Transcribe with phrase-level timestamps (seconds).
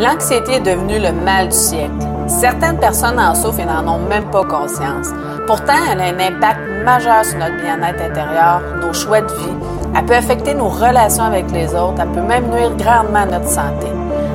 [0.00, 1.92] L'anxiété est devenue le mal du siècle.
[2.26, 5.08] Certaines personnes en souffrent et n'en ont même pas conscience.
[5.46, 9.56] Pourtant, elle a un impact majeur sur notre bien-être intérieur, nos choix de vie.
[9.94, 12.00] Elle peut affecter nos relations avec les autres.
[12.00, 13.88] Elle peut même nuire grandement à notre santé.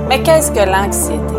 [0.08, 1.34] Mais qu'est-ce que l'anxiété?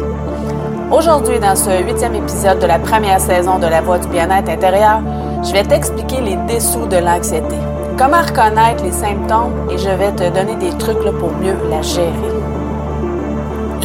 [0.90, 5.02] Aujourd'hui, dans ce huitième épisode de la première saison de La Voix du bien-être intérieur,
[5.45, 7.54] je vais t'expliquer les dessous de l'anxiété,
[7.96, 12.55] comment reconnaître les symptômes et je vais te donner des trucs pour mieux la gérer.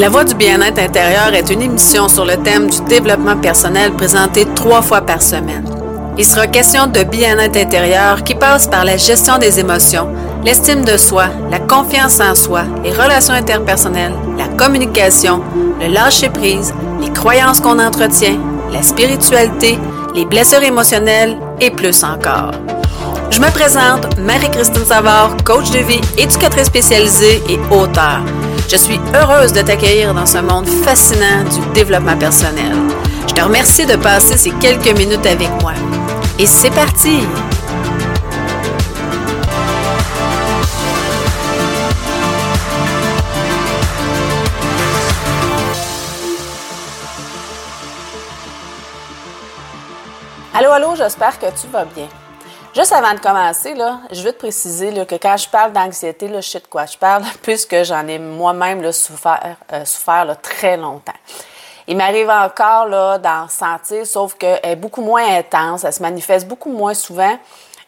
[0.01, 4.47] La Voix du bien-être intérieur est une émission sur le thème du développement personnel présentée
[4.55, 5.63] trois fois par semaine.
[6.17, 10.07] Il sera question de bien-être intérieur qui passe par la gestion des émotions,
[10.43, 15.43] l'estime de soi, la confiance en soi, les relations interpersonnelles, la communication,
[15.79, 18.39] le lâcher-prise, les croyances qu'on entretient,
[18.73, 19.77] la spiritualité,
[20.15, 22.53] les blessures émotionnelles et plus encore.
[23.29, 28.21] Je me présente, Marie-Christine Savard, coach de vie, éducatrice spécialisée et auteur.
[28.71, 32.73] Je suis heureuse de t'accueillir dans ce monde fascinant du développement personnel.
[33.27, 35.73] Je te remercie de passer ces quelques minutes avec moi.
[36.39, 37.19] Et c'est parti!
[50.53, 52.07] Allô, allô, j'espère que tu vas bien.
[52.73, 56.39] Juste avant de commencer, là, je veux te préciser que quand je parle d'anxiété, je
[56.39, 61.11] sais de quoi je parle, puisque j'en ai moi-même souffert, euh, très longtemps.
[61.85, 66.71] Il m'arrive encore d'en sentir, sauf qu'elle est beaucoup moins intense, elle se manifeste beaucoup
[66.71, 67.37] moins souvent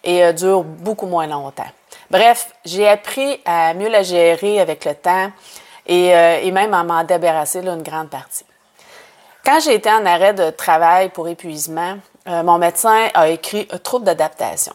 [0.03, 1.71] et euh, dure beaucoup moins longtemps.
[2.11, 5.31] Bref, j'ai appris à mieux la gérer avec le temps
[5.87, 8.43] et, euh, même à m'en débarrasser une grande partie.
[9.45, 11.95] Quand j'ai été en arrêt de travail pour épuisement,
[12.27, 14.73] euh, mon médecin a écrit un trouble d'adaptation.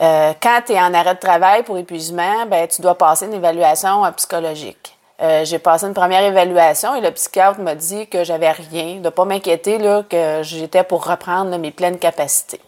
[0.00, 3.34] Euh, quand tu es en arrêt de travail pour épuisement, ben, tu dois passer une
[3.34, 4.96] évaluation euh, psychologique.
[5.42, 9.08] j'ai passé une première évaluation et le psychiatre m'a dit que j'avais rien, de ne
[9.10, 9.76] pas m'inquiéter,
[10.08, 12.60] que j'étais pour reprendre mes pleines capacités.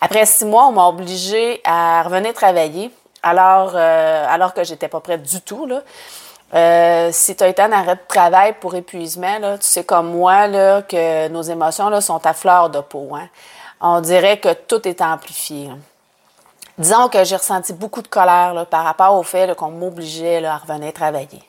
[0.00, 2.90] Après six mois, on m'a obligé à revenir travailler
[3.22, 5.66] alors, alors que j'étais pas prête du tout.
[5.66, 5.82] Là.
[6.52, 10.48] Euh, si tu as été en arrêt de travail pour épuisement, tu sais comme moi
[10.82, 13.08] que nos émotions sont à fleur de peau.
[13.14, 13.28] Hein.
[13.80, 15.70] On dirait que tout est amplifié.
[16.76, 20.92] Disons que j'ai ressenti beaucoup de colère par rapport au fait qu'on m'obligeait à revenir
[20.92, 21.42] travailler.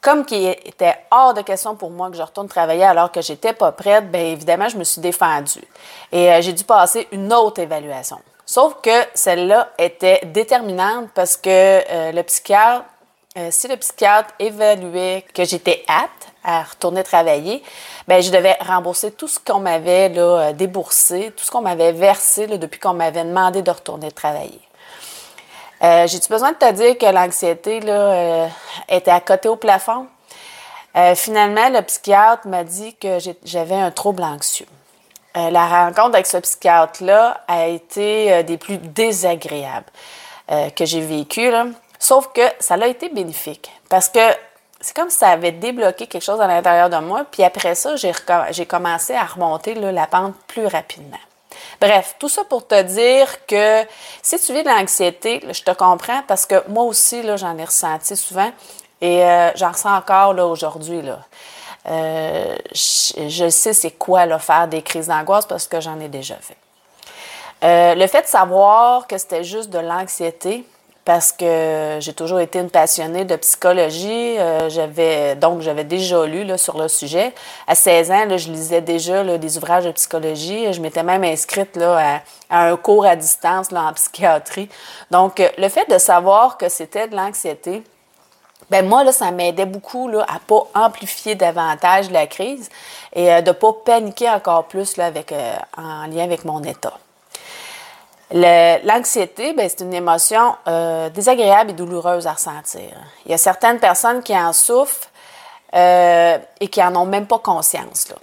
[0.00, 3.52] Comme qu'il était hors de question pour moi que je retourne travailler alors que j'étais
[3.52, 5.64] pas prête, bien évidemment, je me suis défendue.
[6.10, 8.18] Et euh, j'ai dû passer une autre évaluation.
[8.46, 12.84] Sauf que celle-là était déterminante parce que euh, le psychiatre
[13.38, 17.62] euh, si le psychiatre évaluait que j'étais apte à retourner travailler,
[18.08, 22.48] ben je devais rembourser tout ce qu'on m'avait euh, déboursé, tout ce qu'on m'avait versé
[22.48, 24.60] depuis qu'on m'avait demandé de retourner travailler.
[25.84, 27.76] Euh, J'ai-tu besoin de te dire que l'anxiété
[28.88, 30.06] était à côté au plafond?
[31.14, 34.66] finalement, le psychiatre m'a dit que j'avais un trouble anxieux.
[35.36, 39.86] la rencontre avec ce psychiatre-là a été des plus désagréables
[40.48, 41.52] que j'ai vécues.
[42.00, 44.18] Sauf que ça a été bénéfique parce que
[44.80, 47.24] c'est comme si ça avait débloqué quelque chose à l'intérieur de moi.
[47.30, 51.18] Puis après ça, j'ai commencé à remonter la pente plus rapidement.
[51.80, 53.84] Bref, tout ça pour te dire que
[54.22, 58.16] si tu vis de l'anxiété, je te comprends parce que moi aussi, j'en ai ressenti
[58.16, 58.50] souvent
[59.02, 61.02] et euh, j'en ressens encore aujourd'hui.
[61.86, 66.36] Euh, je, sais c'est quoi là, faire des crises d'angoisse parce que j'en ai déjà
[66.36, 66.56] fait.
[67.62, 70.64] Euh, le fait de savoir que c'était juste de l'anxiété,
[71.10, 74.38] parce que j'ai toujours été une passionnée de psychologie.
[74.38, 77.34] Euh, j'avais donc j'avais déjà lu là, sur le sujet.
[77.66, 80.72] À 16 ans, je lisais déjà là, des ouvrages de psychologie.
[80.72, 84.68] Je m'étais même inscrite là, à, un cours à distance là, en psychiatrie.
[85.10, 87.82] Donc, euh, le fait de savoir que c'était de l'anxiété,
[88.70, 92.68] ben moi, là, ça m'aidait beaucoup là, à pas amplifier davantage la crise
[93.14, 95.34] et euh, de pas paniquer encore plus là, avec,
[95.76, 96.94] en lien avec mon état.
[98.32, 102.90] L'anxiété, ben, c'est une émotion euh, désagréable et douloureuse à ressentir.
[103.26, 105.08] Il y a certaines personnes qui en souffrent
[105.74, 108.08] euh, et qui en ont même pas conscience.
[108.08, 108.16] Là.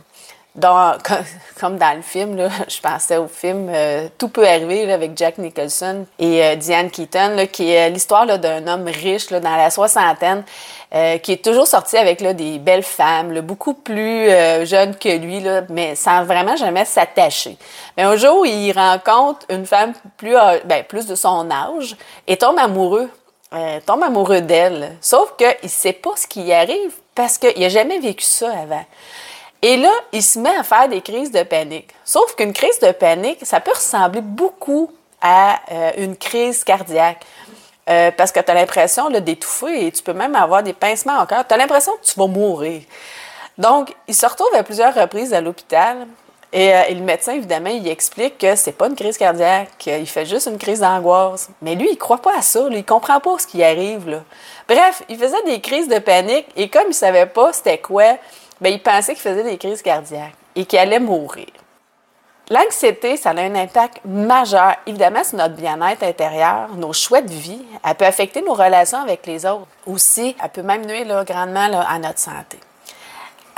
[0.57, 1.09] Donc,
[1.59, 6.05] comme dans le film, je pensais au film euh, Tout peut arriver avec Jack Nicholson
[6.19, 10.43] et Diane Keaton, qui est l'histoire d'un homme riche dans la soixantaine
[10.95, 15.43] euh, qui est toujours sorti avec des belles femmes, beaucoup plus euh, jeunes que lui,
[15.67, 17.57] mais sans vraiment jamais s'attacher.
[17.97, 23.09] Mais un jour, il rencontre une femme plus, ben, de son âge et tombe amoureux.
[23.53, 24.95] Euh, tombe amoureux d'elle.
[25.01, 28.49] Sauf qu'il ne sait pas ce qui y arrive parce qu'il n'a jamais vécu ça
[28.51, 28.85] avant.
[29.61, 31.89] Et là, il se met à faire des crises de panique.
[32.05, 35.59] Sauf qu'une crise de panique, ça peut ressembler beaucoup à
[35.97, 37.25] une crise cardiaque.
[37.89, 41.25] euh, parce que tu as l'impression d'étouffer et tu peux même avoir des pincements au
[41.25, 41.45] cœur.
[41.47, 42.81] Tu as l'impression que tu vas mourir.
[43.57, 46.05] Donc, il se retrouve à plusieurs reprises à l'hôpital.
[46.53, 50.25] Et, euh, le médecin, évidemment, il explique que c'est pas une crise cardiaque, il fait
[50.25, 51.49] juste une crise d'angoisse.
[51.61, 54.21] Mais lui, il croit pas à ça, il comprend pas ce qui arrive.
[54.67, 58.17] Bref, il faisait des crises de panique et comme il savait pas c'était quoi,
[58.61, 61.47] ben, il pensait qu'il faisait des crises cardiaques et qu'il allait mourir.
[62.49, 67.61] L'anxiété, ça a un impact majeur, évidemment, sur notre bien-être intérieur, nos choix de vie.
[67.83, 69.67] Elle peut affecter nos relations avec les autres.
[69.85, 72.57] Aussi, elle peut même nuire grandement à notre santé.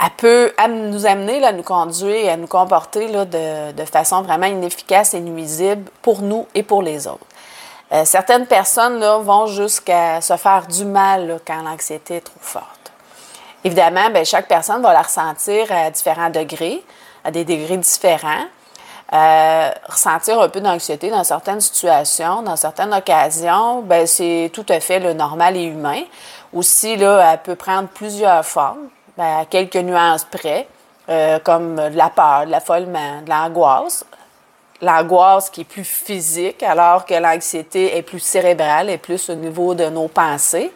[0.01, 5.13] Elle peut nous amener à nous conduire et à nous comporter de, façon vraiment inefficace
[5.13, 7.25] et nuisible pour nous et pour les autres.
[7.91, 12.78] Euh, certaines personnes vont jusqu'à se faire du mal quand l'anxiété est trop forte.
[13.63, 16.83] Évidemment, ben, chaque personne va la ressentir à différents degrés,
[17.23, 18.45] à des degrés différents.
[19.11, 24.79] Euh, ressentir un peu d'anxiété dans certaines situations, dans certaines occasions, ben c'est tout à
[24.79, 26.03] fait le normal et humain.
[26.53, 30.67] Aussi, là, elle peut prendre plusieurs formes, ben, quelques nuances près,
[31.09, 34.05] euh, comme de la peur, de l'affolement, de l'angoisse.
[34.81, 39.73] L'angoisse qui est plus physique, alors que l'anxiété est plus cérébrale, et plus au niveau
[39.73, 40.71] de nos pensées.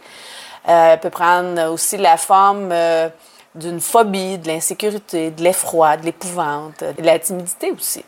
[0.67, 3.09] Euh, elle peut prendre aussi la forme euh,
[3.55, 8.03] d'une phobie, de l'insécurité, de l'effroi, de l'épouvante, de la timidité aussi.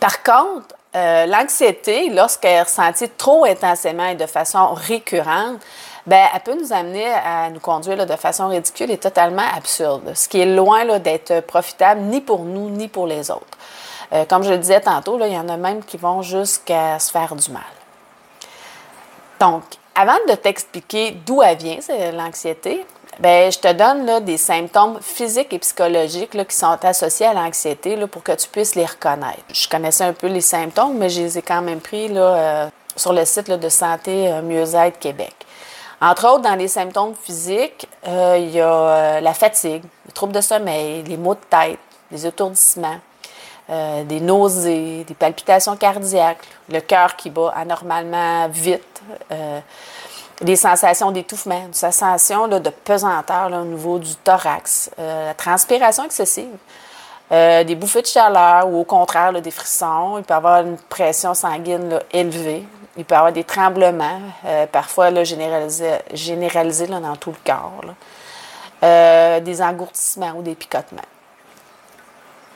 [0.00, 5.60] Par contre, euh, l'anxiété, lorsqu'elle est ressentie trop intensément et de façon récurrente,
[6.06, 10.26] ben, elle peut nous amener à nous conduire de façon ridicule et totalement absurde, ce
[10.28, 13.58] qui est loin d'être profitable ni pour nous ni pour les autres.
[14.14, 17.10] Euh, comme je le disais tantôt, il y en a même qui vont jusqu'à se
[17.10, 17.62] faire du mal.
[19.38, 19.62] Donc,
[19.98, 21.78] avant de t'expliquer d'où elle vient,
[22.12, 22.86] l'anxiété,
[23.18, 27.34] Bien, je te donne là, des symptômes physiques et psychologiques là, qui sont associés à
[27.34, 29.42] l'anxiété pour que tu puisses les reconnaître.
[29.52, 32.68] Je connaissais un peu les symptômes, mais je les ai quand même pris là, euh,
[32.94, 35.34] sur le site de Santé euh, Mieux-être Québec.
[36.00, 40.40] Entre autres, dans les symptômes physiques, euh, il y a la fatigue, les troubles de
[40.40, 41.80] sommeil, les maux de tête,
[42.12, 43.00] les étourdissements,
[43.68, 49.02] des nausées, des palpitations cardiaques, le cœur qui bat anormalement vite
[50.40, 56.04] des sensations d'étouffement, une sensation là, de pesanteur au niveau du thorax, euh, la transpiration
[56.04, 56.56] excessive,
[57.32, 60.18] euh, des bouffées de chaleur ou au contraire des frissons.
[60.18, 62.64] Il peut y avoir une pression sanguine élevée.
[62.96, 67.82] Il peut y avoir des tremblements, euh, parfois généralisés dans tout le corps.
[68.80, 71.02] des engourdissements ou des picotements.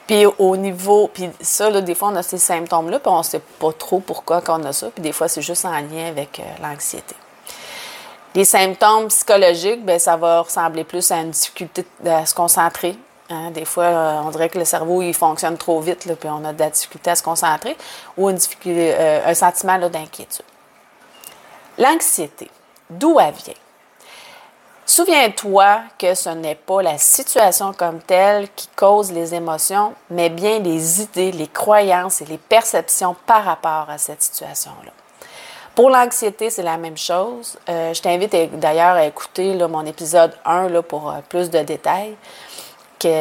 [0.06, 3.42] Puis au niveau, puis ça, des fois, on a ces symptômes-là, puis on ne sait
[3.58, 7.14] pas trop pourquoi qu'on a ça, puis des fois, c'est juste en lien avec l'anxiété.
[8.34, 12.96] Les symptômes psychologiques, bien, ça va ressembler plus à une difficulté à se concentrer.
[13.28, 13.50] Hein.
[13.50, 16.42] Des fois, euh, on dirait que le cerveau il fonctionne trop vite, là, puis on
[16.46, 17.76] a de la difficulté à se concentrer,
[18.16, 20.46] ou une difficulté, euh, un sentiment d'inquiétude.
[21.76, 22.50] L'anxiété,
[22.88, 23.54] d'où elle vient?
[24.84, 30.58] Souviens-toi que ce n'est pas la situation comme telle qui cause les émotions, mais bien
[30.58, 34.90] les idées, les croyances et les perceptions par rapport à cette situation-là.
[35.74, 37.56] Pour l'anxiété, c'est la même chose.
[37.68, 42.16] Euh, je t'invite d'ailleurs à écouter mon épisode 1 là, pour euh, plus de détails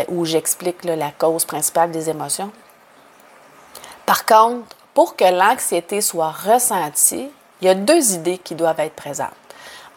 [0.10, 2.52] où j'explique la cause principale des émotions.
[4.06, 7.30] Par contre, pour que l'anxiété soit ressentie,
[7.62, 9.30] il y a deux idées qui doivent être présentes.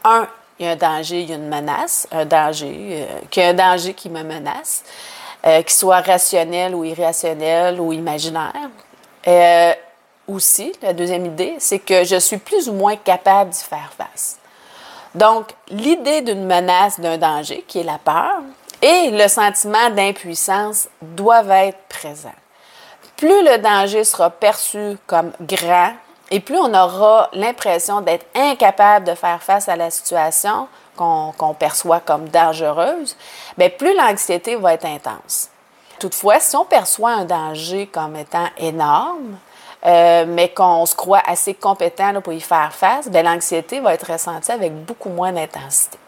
[0.04, 0.28] Un,
[0.58, 3.46] il y a un danger, il y a une menace, un danger, euh, qu'il y
[3.46, 4.84] a un danger qui me menace,
[5.42, 8.70] qu'il soit rationnel ou irrationnel ou imaginaire
[10.26, 14.38] aussi, la deuxième idée, c'est que je suis plus ou moins capable d'y faire face.
[15.14, 18.42] Donc, l'idée d'une menace, d'un danger, qui est la peur,
[18.82, 22.34] et le sentiment d'impuissance doivent être présents.
[23.16, 25.92] Plus le danger sera perçu comme grand
[26.30, 32.00] et plus on aura l'impression d'être incapable de faire face à la situation qu'on perçoit
[32.00, 33.16] comme dangereuse,
[33.58, 35.50] bien, plus l'anxiété va être intense.
[35.98, 39.36] Toutefois, si on perçoit un danger comme étant énorme,
[39.86, 44.10] euh, mais qu'on se croit assez compétent pour y faire face, ben, l'anxiété va être
[44.10, 45.98] ressentie avec beaucoup moins d'intensité.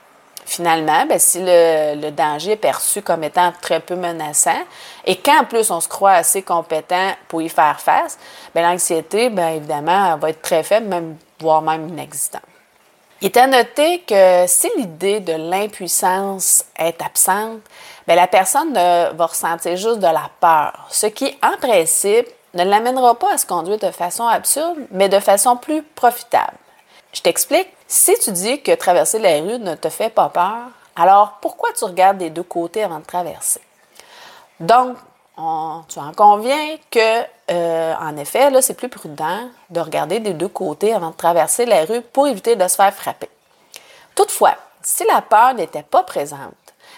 [0.47, 4.63] Finalement, ben, si le, danger est perçu comme étant très peu menaçant
[5.05, 8.17] et qu'en plus on se croit assez compétent pour y faire face,
[8.55, 12.43] ben, l'anxiété, bien évidemment, va être très faible, même, voire même inexistante.
[13.21, 17.61] Il est à noter que si l'idée de l'impuissance est absente,
[18.07, 23.19] bien, la personne va ressentir juste de la peur, ce qui, en principe, ne l'amènera
[23.19, 26.57] pas à se conduire de façon absurde, mais de façon plus profitable.
[27.17, 27.69] Je t'explique.
[27.89, 31.85] Si tu dis que traverser la rue ne te fait pas peur, alors pourquoi tu
[31.85, 33.63] regardes des deux côtés avant de traverser?
[34.61, 34.99] Donc,
[35.37, 40.49] tu en conviens que euh, en effet, là, c'est plus prudent de regarder des deux
[40.49, 43.31] côtés avant de traverser la rue pour éviter de se faire frapper.
[44.15, 46.53] Toutefois, si la peur n'était pas présente,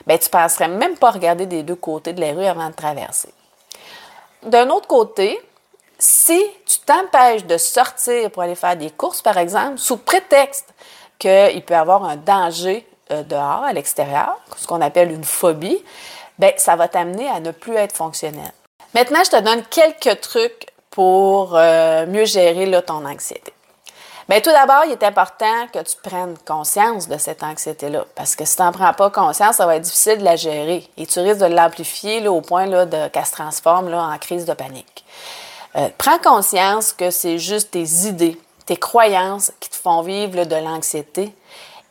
[0.05, 3.33] ben, tu penserais même pas regarder des deux côtés de la rue avant de traverser.
[4.43, 5.41] D'un autre côté,
[5.99, 10.73] si tu t'empêches de sortir pour aller faire des courses, par exemple, sous prétexte
[11.19, 15.83] qu'il peut y avoir un danger euh, dehors, à l'extérieur, ce qu'on appelle une phobie,
[16.39, 18.53] ben, ça va t'amener à ne plus être fonctionnel.
[18.95, 23.53] Maintenant, je te donne quelques trucs pour euh, mieux gérer là, ton anxiété.
[24.29, 28.05] Bien, tout d'abord, il est important que tu prennes conscience de cette anxiété-là.
[28.15, 30.87] Parce que si tu n'en prends pas conscience, ça va être difficile de la gérer.
[30.99, 34.53] Et tu risques de l'amplifier au point là, qu'elle se transforme là, en crise de
[34.53, 35.07] panique.
[35.77, 40.57] Euh, prends conscience que c'est juste tes idées, tes croyances qui te font vivre de
[40.57, 41.33] l'anxiété.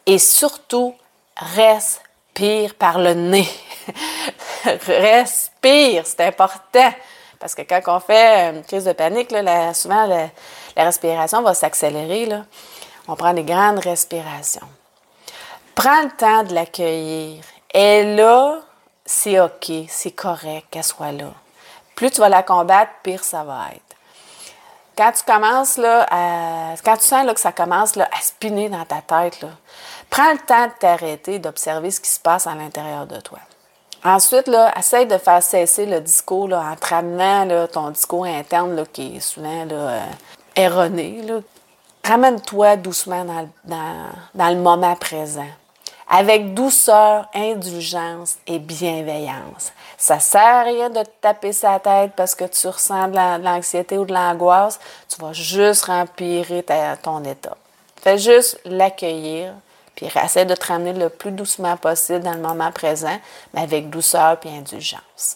[0.05, 0.95] Et surtout,
[1.35, 3.49] respire par le nez.
[4.87, 6.93] respire, c'est important.
[7.39, 9.33] Parce que quand on fait une crise de panique,
[9.73, 10.29] souvent la,
[10.75, 12.29] respiration va s'accélérer.
[13.07, 14.67] On prend des grandes respirations.
[15.75, 17.43] Prends le temps de l'accueillir.
[17.73, 18.59] Et là,
[19.05, 21.31] c'est OK, c'est correct qu'elle soit là.
[21.97, 23.81] Plus tu vas la combattre, pire ça va être.
[24.95, 26.05] Quand tu commences là,
[26.99, 29.49] sens là, que ça commence là, à spinner dans ta tête, là,
[30.09, 33.39] prends le temps de t'arrêter, d'observer ce qui se passe à l'intérieur de toi.
[34.03, 38.75] Ensuite, là, essaye de faire cesser le discours là, en te ramenant ton discours interne
[38.75, 40.01] là, qui est souvent là, euh,
[40.55, 41.23] erroné.
[42.03, 43.25] Ramène-toi doucement
[43.65, 45.49] dans, le moment présent,
[46.09, 49.73] avec douceur, indulgence et bienveillance.
[49.97, 54.05] Ça sert à rien de taper sa tête parce que tu ressens de l'anxiété ou
[54.05, 54.79] de l'angoisse.
[55.09, 56.63] Tu vas juste rempirer
[57.03, 57.57] ton état.
[58.01, 59.53] Fais juste l'accueillir,
[59.95, 63.19] puis essaie de te ramener le plus doucement possible dans le moment présent,
[63.53, 65.35] mais avec douceur et indulgence.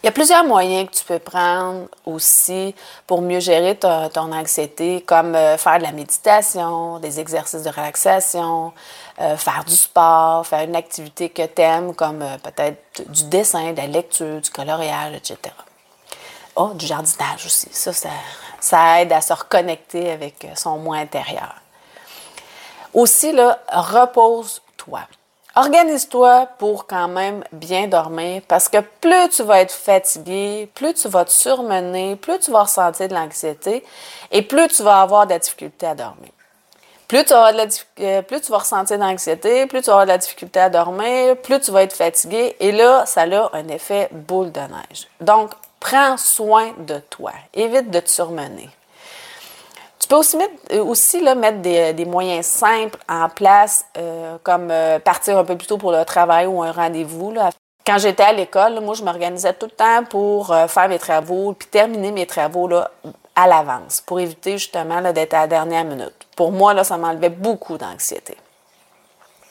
[0.00, 2.72] Il y a plusieurs moyens que tu peux prendre aussi
[3.04, 8.72] pour mieux gérer ton, anxiété, comme euh, faire de la méditation, des exercices de relaxation,
[9.20, 13.72] euh, faire du sport, faire une activité que tu aimes, comme euh, peut-être du dessin,
[13.72, 15.36] de la lecture, du coloriage, etc.
[16.54, 17.68] Oh, du jardinage aussi.
[17.72, 18.10] Ça, ça,
[18.60, 21.56] ça aide à se reconnecter avec son moi intérieur.
[22.94, 23.32] Aussi,
[23.68, 25.00] repose-toi.
[25.58, 31.08] Organise-toi pour quand même bien dormir parce que plus tu vas être fatigué, plus tu
[31.08, 33.84] vas te surmener, plus tu vas ressentir de l'anxiété
[34.30, 36.30] et plus tu vas avoir de la difficulté à dormir.
[37.08, 37.66] Plus tu, de la,
[37.98, 41.36] euh, plus tu vas ressentir de l'anxiété, plus tu avoir de la difficulté à dormir,
[41.38, 45.08] plus tu vas être fatigué et là, ça a un effet boule de neige.
[45.20, 45.50] Donc,
[45.80, 47.32] prends soin de toi.
[47.52, 48.70] Évite de te surmener.
[50.08, 54.38] Tu peux aussi mettre, euh, aussi, là, mettre des, des, moyens simples en place, euh,
[54.42, 57.34] comme euh, partir un peu plus tôt pour le travail ou un rendez-vous.
[57.86, 61.68] Quand j'étais à l'école, moi, je m'organisais tout le temps pour faire mes travaux, puis
[61.68, 62.90] terminer mes travaux là,
[63.36, 66.26] à l'avance, pour éviter justement d'être à la dernière minute.
[66.34, 68.34] Pour moi, là, ça m'enlevait beaucoup d'anxiété.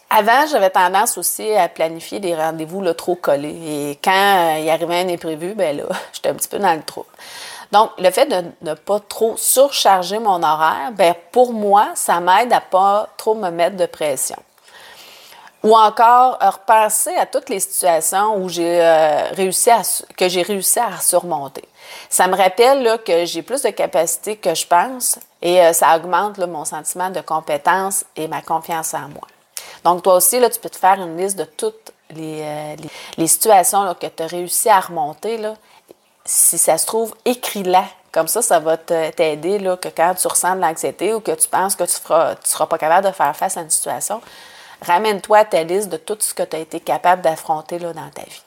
[0.10, 3.60] Avant, j'avais tendance aussi à planifier des rendez-vous trop collés.
[3.64, 5.84] Et quand il arrivait un imprévu, ben là,
[6.14, 7.06] j'étais un petit peu dans le trou.
[7.72, 12.54] Donc, le fait de ne pas trop surcharger mon horaire, ben pour moi, ça m'aide
[12.54, 14.38] à pas trop me mettre de pression.
[15.64, 19.82] Ou encore, repenser à toutes les situations où j'ai euh, réussi à,
[20.16, 21.68] que j'ai réussi à surmonter.
[22.10, 26.38] Ça me rappelle que j'ai plus de capacité que je pense et euh, ça augmente
[26.38, 29.28] mon sentiment de compétence et ma confiance en moi.
[29.84, 32.42] Donc, toi aussi, là, tu peux te faire une liste de toutes les,
[33.18, 35.38] euh, situations que tu as réussi à remonter
[36.28, 37.86] si ça se trouve, écris-la.
[38.12, 41.76] Comme ça, ça va t'aider que quand tu ressens de l'anxiété ou que tu penses
[41.76, 44.22] que tu ne seras pas capable de faire face à une situation,
[44.82, 48.24] ramène-toi à ta liste de tout ce que tu as été capable d'affronter dans ta
[48.24, 48.44] vie.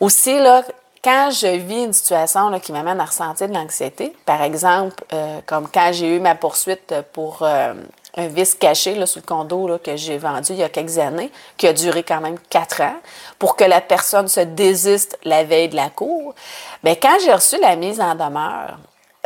[0.00, 0.62] Aussi, là,
[1.02, 5.68] quand je vis une situation qui m'amène à ressentir de l'anxiété, par exemple, euh, comme
[5.68, 7.74] quand j'ai eu ma poursuite pour euh,
[8.18, 11.30] un vice caché là, sur le condo que j'ai vendu il y a quelques années,
[11.56, 12.96] qui a duré quand même quatre ans,
[13.38, 16.34] pour que la personne se désiste la veille de la cour.
[16.82, 18.78] Bien, quand j'ai reçu la mise en demeure,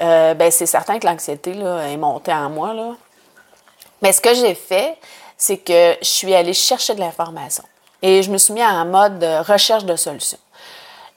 [0.03, 2.75] euh, ben, c'est certain que l'anxiété est montée en moi.
[2.75, 2.93] Là.
[4.03, 4.99] Mais ce que j'ai fait,
[5.39, 7.65] c'est que je suis allée chercher de l'information
[8.03, 10.39] et je me suis mis en mode recherche de solutions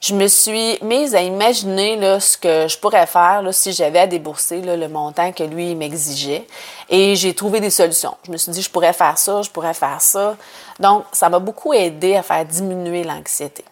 [0.00, 4.60] je me suis mise à imaginer ce que je pourrais faire si j'avais à débourser
[4.60, 6.46] le montant que lui m'exigeait.
[6.88, 8.16] Et j'ai trouvé des solutions.
[8.26, 10.36] Je me suis dit, je pourrais faire ça, je pourrais faire ça.
[10.78, 13.64] Donc, ça m'a beaucoup aidé à faire diminuer l'anxiété.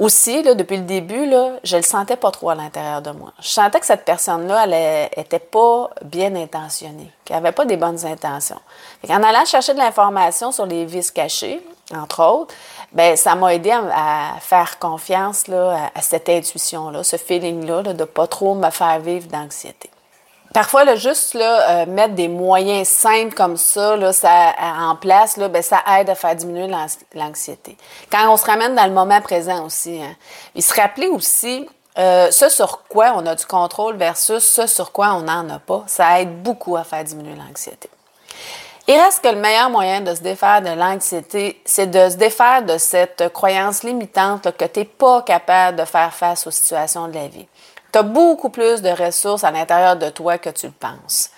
[0.00, 3.32] Aussi, depuis le début, là, je le sentais pas trop à l'intérieur de moi.
[3.40, 8.04] Je sentais que cette personne-là, elle était pas bien intentionnée, qu'elle avait pas des bonnes
[8.04, 8.58] intentions.
[9.08, 12.54] en allant chercher de l'information sur les vices cachés, entre autres,
[12.94, 18.04] ben ça m'a aidé à, faire confiance là, à, cette intuition-là, ce feeling-là de ne
[18.04, 19.90] pas trop me faire vivre d'anxiété.
[20.54, 25.36] Parfois, là, juste là, euh, mettre des moyens simples comme ça, là, ça en place,
[25.36, 26.72] là, ben, ça aide à faire diminuer
[27.14, 27.76] l'anxiété.
[28.10, 30.14] Quand on se ramène dans le moment présent aussi, hein,
[30.54, 34.92] il se rappeler aussi euh, ce sur quoi on a du contrôle versus ce sur
[34.92, 37.88] quoi on n'en a pas, ça aide beaucoup à faire diminuer l'anxiété.
[38.86, 42.62] Il reste que le meilleur moyen de se défaire de l'anxiété, c'est de se défaire
[42.62, 47.14] de cette croyance limitante que tu n'es pas capable de faire face aux situations de
[47.14, 47.48] la vie.
[47.92, 51.30] Tu as beaucoup plus de ressources à l'intérieur de toi que tu le penses.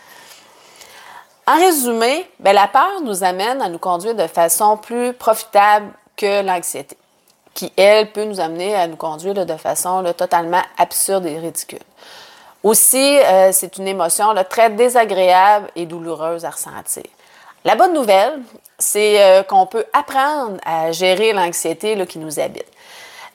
[1.47, 6.43] En résumé, ben, la peur nous amène à nous conduire de façon plus profitable que
[6.43, 6.97] l'anxiété,
[7.55, 11.79] qui, elle, peut nous amener à nous conduire de façon totalement absurde et ridicule.
[12.65, 17.05] Aussi, euh, c'est une émotion très désagréable et douloureuse à ressentir.
[17.67, 18.43] La bonne nouvelle,
[18.79, 22.69] c'est euh, qu'on peut apprendre à gérer l'anxiété qui nous habite.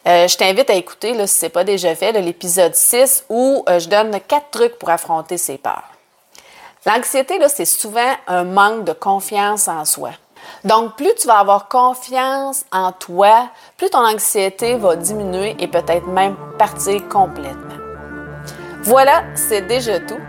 [0.07, 3.77] Euh, je t'invite à écouter, si ce n'est pas déjà fait, l'épisode 6 où euh,
[3.77, 5.83] je donne quatre trucs pour affronter ces peurs.
[6.85, 10.11] L'anxiété, c'est souvent un manque de confiance en soi.
[10.63, 16.07] Donc, plus tu vas avoir confiance en toi, plus ton anxiété va diminuer et peut-être
[16.07, 17.75] même partir complètement.
[18.83, 20.21] Voilà, c'est déjà tout.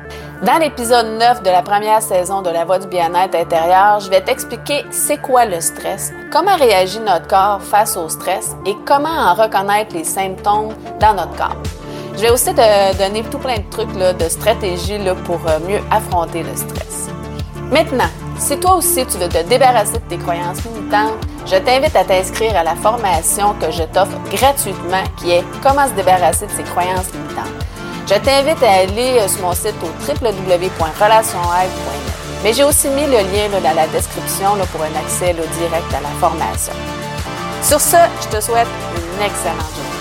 [0.42, 4.22] Dans l'épisode 9 de la première saison de La Voix du bien-être intérieur, je vais
[4.22, 9.34] t'expliquer c'est quoi le stress, comment réagit notre corps face au stress et comment en
[9.34, 11.62] reconnaître les symptômes dans notre corps.
[12.16, 16.42] Je vais aussi te donner tout plein de trucs de stratégies pour euh, mieux affronter
[16.42, 17.08] le stress.
[17.70, 22.02] Maintenant, si toi aussi tu veux te débarrasser de tes croyances limitantes, je t'invite à
[22.02, 26.64] t'inscrire à la formation que je t'offre gratuitement qui est Comment se débarrasser de ses
[26.64, 27.61] croyances limitantes.
[28.12, 31.72] Je t'invite à aller euh, sur mon site au www.relationaide.net.
[32.42, 36.10] Mais j'ai aussi mis le lien dans la description pour un accès direct à la
[36.20, 36.74] formation.
[37.62, 38.68] Sur ce, je te souhaite
[39.16, 39.91] une excellente journée.